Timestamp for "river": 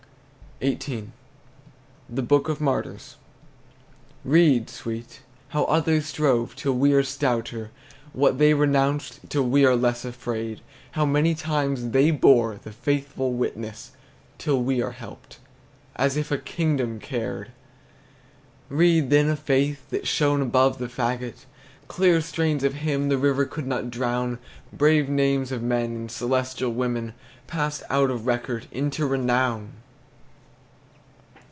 23.17-23.45